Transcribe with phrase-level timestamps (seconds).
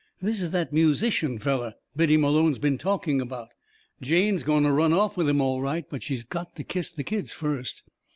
[0.19, 3.49] This is that musician feller Biddy Malone's been talking about.
[4.01, 7.03] Jane's going to run off with him all right, but she's got to kiss the
[7.03, 7.83] kids first.